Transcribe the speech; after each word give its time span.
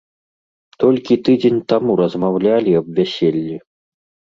Толькі 0.83 1.17
тыдзень 1.27 1.61
таму 1.75 1.91
размаўлялі 2.01 2.75
аб 2.83 2.91
вяселлі! 3.03 3.55